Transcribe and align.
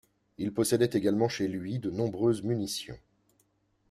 Il 0.39 0.51
possédait 0.51 0.89
également 0.97 1.29
chez 1.29 1.47
lui 1.47 1.77
de 1.77 1.91
nombreuses 1.91 2.41
munitions. 2.41 2.97